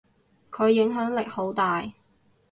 [0.49, 1.91] 佢影響力好大。